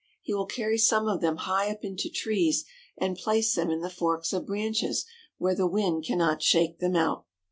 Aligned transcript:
He 0.23 0.33
will 0.33 0.47
carry 0.47 0.79
some 0.79 1.07
of 1.07 1.21
them 1.21 1.35
high 1.35 1.69
up 1.69 1.83
into 1.85 2.09
trees 2.09 2.65
and 2.97 3.15
place 3.15 3.53
them 3.53 3.69
in 3.69 3.81
the 3.81 3.89
forks 3.91 4.33
of 4.33 4.47
branches, 4.47 5.05
where 5.37 5.53
the 5.53 5.67
wind 5.67 6.05
cannot 6.05 6.41
shake 6.41 6.79
them 6.79 6.95
out. 6.95 7.27